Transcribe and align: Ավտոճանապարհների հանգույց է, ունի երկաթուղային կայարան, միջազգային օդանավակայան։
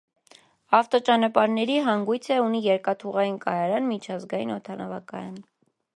Ավտոճանապարհների 0.77 1.75
հանգույց 1.89 2.29
է, 2.35 2.39
ունի 2.45 2.63
երկաթուղային 2.71 3.39
կայարան, 3.47 3.89
միջազգային 3.93 4.59
օդանավակայան։ 4.59 5.41